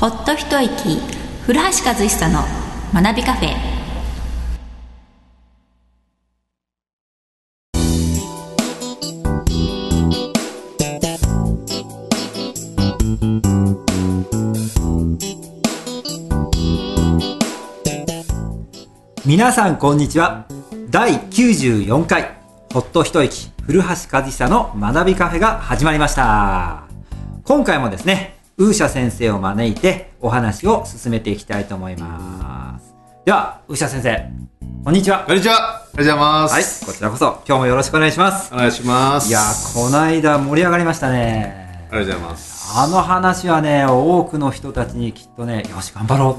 [0.00, 0.98] ほっと一息。
[1.42, 2.40] 古橋和久の
[2.94, 3.54] 学びカフェ。
[19.26, 20.46] 皆さんこんにちは。
[20.88, 22.38] 第94回。
[22.72, 23.50] ほっと一息。
[23.66, 26.84] 古橋和久の学びカフェが始まりました。
[27.44, 34.30] 今回もですねウーシャ先生を招いてお話を進めていきたいと思いますではウーシャ先生
[34.84, 35.76] こんにちはこんにちは。
[35.76, 36.84] ありがとうございまはいす。
[36.84, 39.30] こちらこそ今日もよろしくお願いしますお願いします。
[39.30, 42.78] いやーこないだ盛り上がりましたねありがとうございます。
[42.78, 46.38] あの話はね多くの人たちにきっとねよし頑張ろ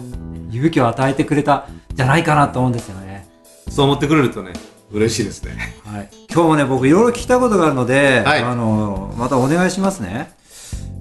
[0.51, 3.27] う勇気を与えてくれたんじゃないかなと思うんですよね
[3.67, 4.53] そう思ってくれるとね、
[4.91, 5.57] 嬉しいですね。
[5.85, 10.39] はい、今日もね僕いろいろ聞きたいことがあるので、はいあのまたお願いしますね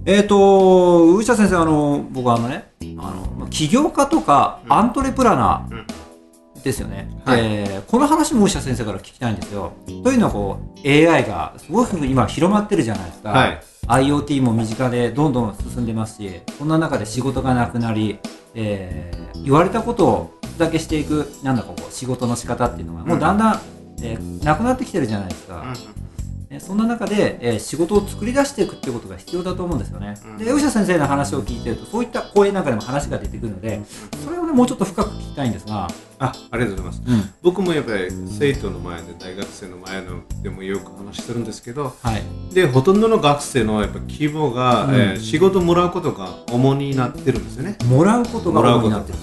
[0.07, 5.79] えっ、ーシャ先生あの僕はあのねあのまあ起業家とかアントレプラナうん。
[5.79, 5.85] ー
[6.63, 7.41] ですよね、はい。
[7.41, 9.73] えーこの話もウーシャ先生から聞きたいんですよ。
[10.05, 13.61] というのはこう AI がすごく今広まってるじゃないですか、はい。
[13.87, 18.19] IoT も身近でどんどん進んでますしそんな中で仕事がなくなり、
[18.55, 23.61] えー言われたことをだけしていくなんだかこう仕事の仕方っていうのがもうだんだん、
[24.03, 25.65] えーなくなってきてるじゃないですか、
[26.51, 30.15] ねそんな中で、えー仕事を作り出していくってことが必要だと思うんですよね。
[30.27, 33.81] うんで、牛田先生の話を聞いてると、そういった講演なんかでも話が出てくるので、
[34.25, 37.03] それをね、もうちょっと深く聞きたいんですが、あ、ありがとうございます。
[37.07, 37.31] うん。
[37.43, 42.55] 僕もやっぱり生徒の前で、大学生の前のでもよく話してるんですけど、はい。
[42.55, 47.77] で、ほとんどの学生のやっぱ希望が、うんえー仕事もらうことが主になってるんですよね。
[47.85, 49.19] もらうことが主になってる。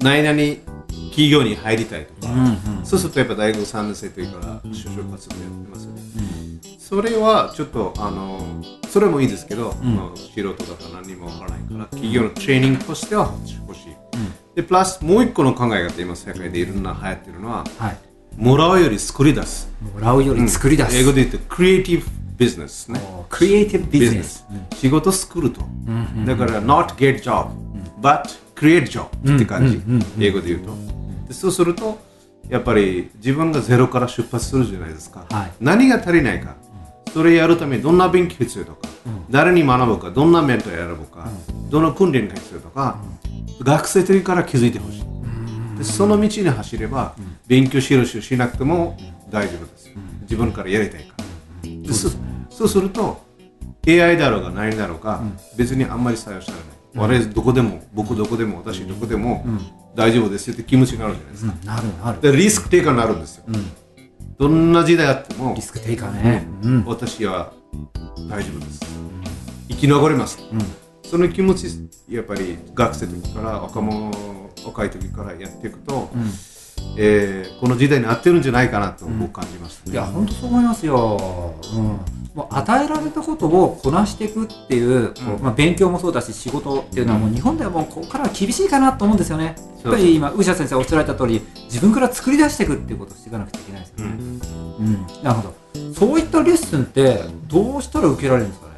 [0.00, 0.70] 何々
[1.10, 5.59] 企業に入りたいとか、うんうんそうするとやっぱ大学3年生というから就職活動やっ
[6.90, 8.40] それはちょっとあの
[8.88, 13.32] それもいいですけど、んまあ素人だから何もわからないから企業のトレーニングとしては
[13.68, 13.92] 欲しい。
[13.92, 17.98] うんでプラスもう一個の考え方今世界でいろんな流行ってるのははい。
[18.36, 19.72] もらうより作り出す。
[19.94, 20.96] もらうより作り出す。
[20.96, 22.06] 英語で言うとクリエイティブ
[22.36, 23.00] ビジネスね。
[23.28, 24.44] クリエイティブビジネス。
[24.74, 25.62] 仕事作ると。
[25.62, 27.50] んだから not get job、
[28.00, 28.24] but
[28.56, 29.06] create job
[29.36, 30.72] って感じ、うんうんうん英語で言うと。
[31.28, 32.00] でそうすると
[32.48, 35.26] やっぱり自分がゼロから出発するじゃないですか。
[35.30, 36.56] はい何が足りないか。
[37.12, 38.88] それやるためにどんな勉強必要とか、
[39.30, 41.28] 誰に学ぶか、どんなメンター選ぶか、
[41.70, 42.98] どの訓練が必要とか、
[43.60, 45.78] 学生の時から気づいてほしい。
[45.78, 47.14] でその道に走れば、
[47.46, 48.96] 勉強しろししなくても
[49.30, 49.90] 大丈夫です。
[50.22, 51.70] 自分からやりたいから。
[51.70, 52.10] でそ
[52.50, 53.20] そうすると、
[53.88, 55.22] AI だろうが何だろうが、
[55.56, 56.64] 別にあんまり採用されない。
[56.94, 59.44] 我々どこでも、僕どこでも、私どこでも
[59.94, 61.54] 大丈夫ですよって気持ちになるじゃないですか。
[61.64, 62.20] なるなる。
[62.20, 63.44] でリスクテイカーになるんですよ。
[64.40, 66.46] どんな時代あってもリ、スクテイカーね。
[66.62, 66.84] うん。
[66.86, 67.52] 私は
[68.26, 68.80] 大丈夫です。
[69.68, 70.38] 生き残れます。
[71.04, 71.66] その気持ち、
[72.08, 74.10] やっぱり学生の時から若者、
[74.64, 76.08] 若い時からやっていくと、
[76.96, 79.92] えーこの時代に合ってるんじゃないかなと僕感じましたね。
[79.92, 81.54] いや、本当そう思いますよ。
[81.74, 81.98] うん。
[82.34, 89.56] もう与えられたことをこなしていくっていう、こううんまあ、勉強もそうだし、仕事っていうのはもう日本ではもうここからは厳しいかなと思うんですよね。
[89.82, 94.12] やっぱり今、宇社先生おっしゃられた通り、自分から作り出していくっていうことをしていかなくちゃいけないですよね。
[94.78, 95.06] うん。
[95.24, 95.54] なるほど。
[95.94, 98.66] そういったレッスンって、どうしたら受けられるんですか？
[98.68, 98.69] ね。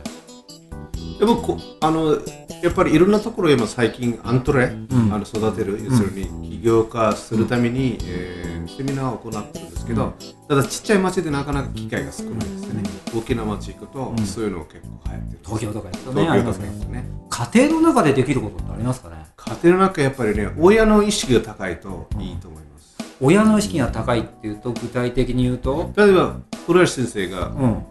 [1.23, 2.19] でもこあの
[2.65, 4.89] やっぱりいろんなところ今最近アントレ、ん。
[4.91, 10.15] あの育てる要するに起業家するために、えーセミナーを行ってるんですけど、
[10.49, 15.39] ただちっちゃい町でなかなか機会が少ないですよね、大きな町行くと、そういうの結構流行ってる。
[15.45, 16.79] 東京とか行くとね、東京とか行ね。
[16.79, 17.05] くとね。
[17.29, 19.17] 家庭の中でできることってありますかね？
[19.37, 27.83] 家庭の中やっぱりね親の意識が高いといいと思います、親の意識が高いっていうと、具体的に言うと、例えば古橋先生がうん。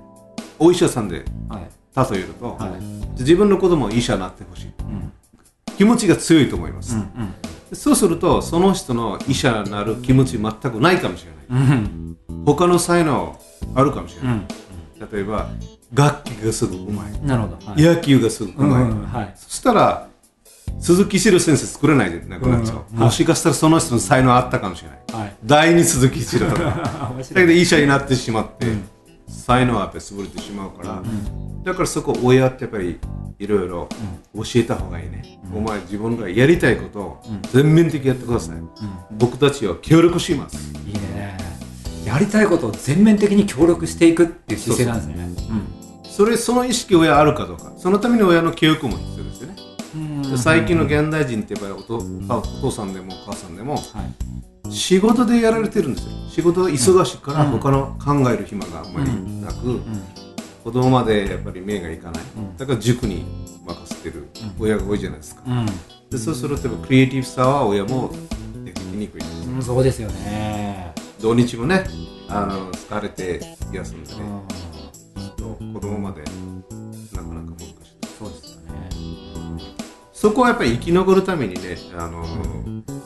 [0.59, 1.61] お医者さんではい。
[1.95, 3.19] 例えると、はい。
[3.19, 5.11] 自分の子供は医者になってほしいうん。
[5.77, 7.33] 気持ちが強いと思います、うん。
[7.73, 12.17] そうするとその人の医者になる気持ち全くないかもしれないうん。
[12.45, 13.39] 他の才能
[13.75, 15.09] あるかもしれない、うん。
[15.11, 15.49] 例えば
[15.93, 17.71] 楽器がすぐうまい、なるほど。
[17.71, 17.81] はい。
[17.81, 19.33] 野球がすぐうまい、うんはい。
[19.35, 20.07] そしたら
[20.79, 25.35] 鈴木史郎先生作れないでなくなっちゃう、うんもしかしたらその人の才能あったかもしれないはい。
[25.43, 27.47] 第二鈴木史郎とか 面だ白い。
[27.47, 28.67] けど医者になってしまって、
[29.31, 31.01] 才能はやっぱり潰れてしまうから、
[31.63, 32.99] だからそこ親ってやっぱり
[33.39, 33.89] いろいろ
[34.35, 38.57] 教えた方がいいね、お前自分がやりたいことを全面的にやってください、
[39.11, 40.57] 僕たちは協力します。
[40.85, 41.37] いいね。
[42.05, 45.29] やりたいことを全面的に協力していくっていう姿勢なんですね。
[46.03, 47.73] それその意識親あるかどうか。
[47.77, 49.55] そのために親の教育も必要ですよね、
[50.29, 50.37] うん。
[50.37, 53.83] 最近の現代人ってやっぱりお父お父さんでもお母さんでもはい。
[54.71, 56.11] 仕事でやられてるんですよ。
[56.29, 59.81] 仕事が忙しいから他の考える暇があんまりなく、
[60.63, 62.57] 子供までやっぱり目がいかない、うん。
[62.57, 63.25] だから塾に
[63.65, 64.27] 任せてる
[64.59, 65.65] 親が多いじゃないですか、うん、
[66.09, 68.11] でそうするとクリエイティブさは親も
[68.63, 69.21] できにくい。
[69.21, 70.93] ですうん、そうですよね。
[71.19, 71.85] 土日もね
[72.29, 73.41] あの疲れて
[73.73, 74.21] 休んでね、
[75.59, 76.23] うん、子供まで
[77.13, 77.75] なかなか難しい。
[78.17, 78.89] そうですよね。
[80.13, 83.00] そこはやっぱり生き残るためにねあの、うのは、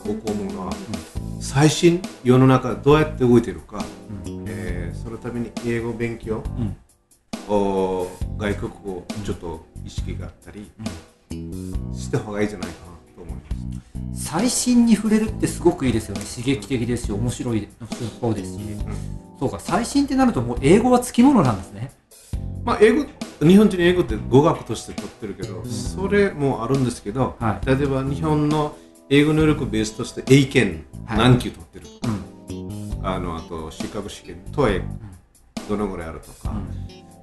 [1.56, 3.82] 最新世の中どうやって動いてるか、
[4.46, 6.76] えーそのために英語勉強、うん、
[7.48, 8.06] お
[8.36, 10.70] 外国語ちょっと意識があったり
[11.94, 14.22] した方がいいんじゃないかなと思います。
[14.26, 16.24] 最新に触れるってすごくいいですよね。
[16.24, 17.66] 刺激的ですし、面白い
[18.20, 18.60] そうですし。
[19.40, 21.90] そうか、最新ってなるともう英語はつきものなんですね。
[22.64, 23.06] まあ、英語
[23.40, 28.76] 日本人英語って語学として取ってるけど、それもあるんですけど、はい例えば日本の
[29.08, 31.18] 英語能力ベースとして英検はい。
[31.18, 31.86] 何級取ってる、
[32.50, 34.82] うん、あのあとシカゴ試験トエ
[35.68, 36.54] どのぐらいあるとか、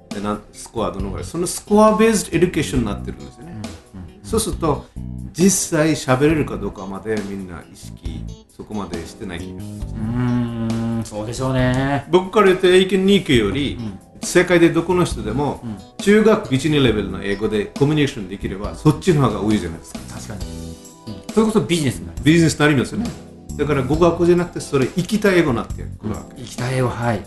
[0.08, 3.60] でなんスコアどのぐらいそのスコアベースエデュケーションになってるんですよね、
[4.22, 4.86] そうすると
[5.32, 8.24] 実際喋れるかどうかまでみんな意識
[8.56, 9.94] そこまでしてない気がします。
[9.94, 12.06] うーん、そうでしょうね。
[12.10, 13.78] 僕から言うと英検2級より、
[14.22, 15.60] 世界でどこの人でも、
[15.98, 20.00] 中学1、2レベルの英語でコミュニケーションできればそっちの方が多いじゃないですか。
[20.14, 20.63] 確かに。
[21.36, 22.18] うん、それこそビジネスになる。
[22.22, 23.10] ビジネスになりますよね、
[23.56, 27.24] だから語学じゃなくてそれ生きた英語になってくるわけ、行きたいよ、はい。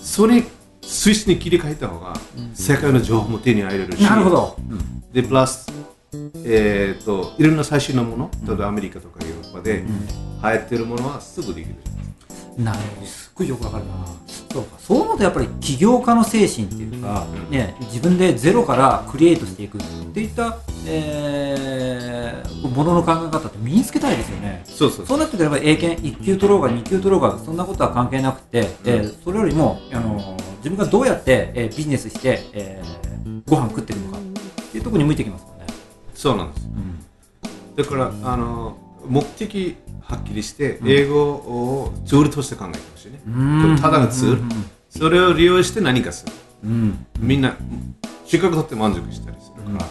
[0.00, 0.42] それ
[0.82, 2.14] スイッチに切り替えた方が、
[2.54, 4.02] 世界の情報も手に入れるし。
[4.02, 4.56] なるほど。
[5.12, 5.70] でプラス、
[6.44, 9.84] えー、といろんな最新のもの例えばアメリカとかヨーロッパで
[10.42, 11.76] 流行ってるものはすぐできる。
[12.56, 12.78] じゃないです。
[12.78, 13.06] かなるほど、
[13.38, 13.92] ごいよくわかるな。
[14.52, 19.80] そうか、そう思うとやっぱり起業家の精神っていうか、ね、自分でゼロからクリエイトしていくっ
[20.12, 24.62] ていった、えー、ものの考え方って身につけたいですよね。
[24.64, 34.20] そうそうそうなってくれば英検1級取ろうが2級取ろうがそんなことは関係なくて、えーそれよりも、あのー自分がどうやって、えービジネスして、えーご飯食っていくのかっ
[34.72, 35.66] ていうところに向いてきますもんね。
[36.14, 36.98] そうなんですうん
[37.76, 38.76] だからあの
[39.08, 43.30] 目的はっきりして英語をツールとして考えてほしいね、う
[43.74, 43.78] ん。
[43.80, 44.42] ただのツール、
[44.88, 46.32] それを利用して何かする。
[46.64, 47.06] うん。
[47.18, 47.56] みんな
[48.24, 49.86] 資格取って満足したりするから、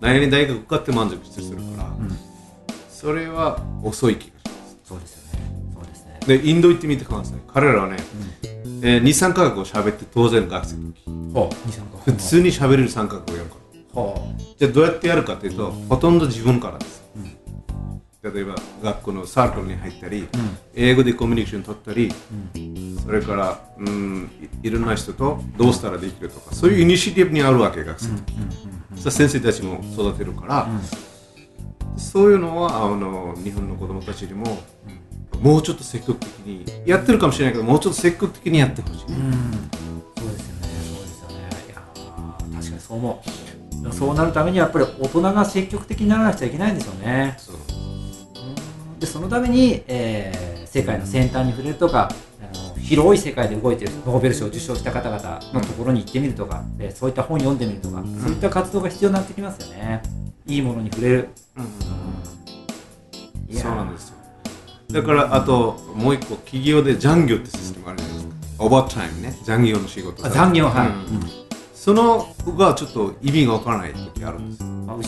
[0.00, 1.96] 何々大学受かって満足したりするから、
[2.88, 4.78] それは遅い気がします。
[4.84, 5.46] そうですよね。
[5.74, 6.20] そうですね。
[6.26, 7.38] でインド行ってみてください。
[7.52, 7.96] 彼らはね、
[8.82, 11.02] えー、23カ国を喋って当然学生の時。
[11.34, 13.64] ほう、二三個普通に喋れる3カ国をやるから。
[13.94, 17.03] ほじゃあどうやってやるかというと、ほとんど自分からです、
[18.24, 20.26] 例えば学校のサークルに入ったり、
[20.74, 22.10] 英語でコミュニケーション取ったり、
[23.04, 24.30] それからうん
[24.62, 28.34] いいろんな人とどうしたらできるとかそういうイニシアティブにあるわけ学生の時、
[28.96, 30.68] そ先生たちも育てるから、
[31.98, 34.58] そういうのはあの日本の子供たちにも、
[35.42, 38.96] もうちょっと積極的にやってるかもしれないけどもうちょっと積極的にやってほしい。
[39.00, 40.68] そうですよね。
[40.82, 41.34] そうですよね。
[41.68, 43.28] いやー確かにそう思う。
[43.92, 47.34] そうなるためにはやっぱり大人が積極的にならなくちゃいけないんですよね。
[47.36, 47.56] そう
[48.98, 52.10] でそのために、えー世界の先端に触れるとか
[52.40, 60.02] あの広い世界で動いているノーベル賞を受賞した方々のところに行ってみるとか、えーそういった本読んでみるとか、そういった活動が必要になってきますよね。
[60.46, 61.28] いいものに触れる、
[63.48, 63.62] いやー。
[63.62, 64.16] そうなんですよ。
[64.90, 68.34] だからあともう一個企業で残業ってシステムあるじゃないですか。
[68.64, 69.38] オーバータイムね。
[69.44, 70.26] 残業の仕事。
[70.26, 71.44] あ残業はい、うん。
[71.72, 72.26] その
[72.58, 75.02] がちょっと意味がわからない時あるんですあう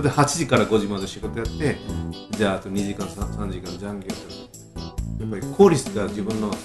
[0.00, 1.76] うんうんだって8時から5時まで仕事やって
[2.36, 6.56] じゃああと2時間 3, 3時間残業ってやっぱり効率が自分のク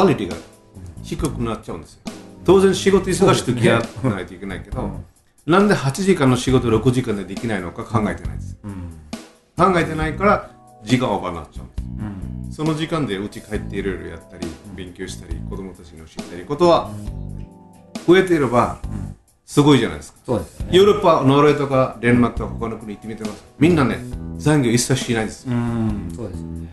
[0.00, 0.36] オリティが
[1.02, 2.00] 低くなっちゃうんですよ。
[2.44, 4.90] 当然仕事忙しい時やらないといけないけど、
[5.46, 8.58] なんで8時間の仕事6時間でできないのか考えてないです。
[8.62, 8.92] うん
[9.56, 10.50] 考えてないから
[10.84, 11.82] 時間オーバーになっちゃうんです。
[11.82, 12.52] うん。
[12.52, 14.46] その時間で家帰っていろいろやったり
[14.76, 16.90] 勉強したり子供たちに教えたりことは
[18.06, 18.78] 増えていれば
[19.48, 20.18] すごいじゃないですか。
[20.26, 20.76] そうですよね。
[20.76, 23.98] ヨーロッパノルウェーとかデンマークとか他の国行ってみてますみんなね
[24.36, 25.48] 残業一切しないです。
[25.48, 26.68] ようんそうですよね、うん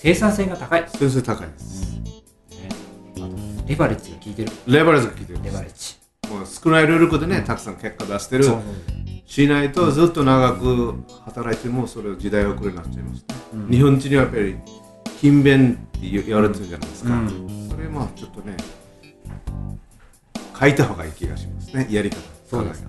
[0.00, 2.00] 生産性が高い、ね、先生高いです。
[3.16, 3.28] あと
[3.66, 4.52] レバレッジが効いてる。
[4.66, 5.96] レバレッジが効いてるレバレッジ。
[6.32, 8.44] もう少ない労力でねたくさん結果出してる。
[9.26, 13.24] しないとずっと長く働いてもそれ時代遅れになっちゃいます、
[13.70, 14.56] 日本人にはやっぱり
[15.16, 17.68] 勤勉って言われてるじゃないですか、うん。
[17.70, 18.56] それまあちょっとね
[20.60, 22.16] 書いた方がいい気がしますねやり方
[22.50, 22.88] そうですね。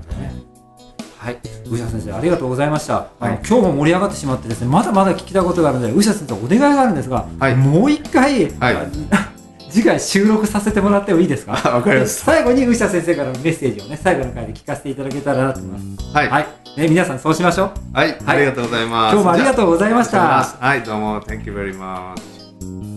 [1.18, 1.38] はい、
[1.70, 3.10] 宇佐先生、ありがとうございました。
[3.20, 8.76] はい今日も盛り上がってしまってですね、まだまだ聞きたいことがあるので、宇佐先生、お願いがあるんですが、はいもう一回、はい
[9.12, 9.30] あ
[9.70, 11.52] 次回収録させてもらってもいいですか？
[11.52, 16.16] わかりました最後に宇佐先生からのメッセージをね、最後の回で聞かせていただけたらなと思います。
[16.16, 16.48] はい、はい、
[16.78, 17.72] ね、皆さんそうしましょう。
[17.94, 19.14] はい、ありがとうございます。
[19.14, 22.89] 今日もありがとうございましたはい、どうも、Thank you very much.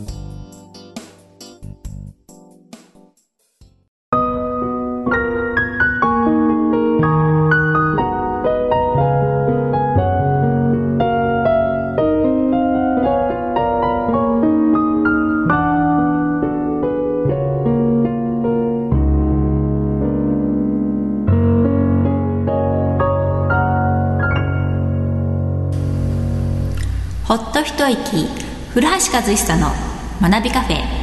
[27.32, 28.28] ほっと一息。
[28.74, 29.70] 古橋和久の
[30.20, 31.01] 学びカフェ。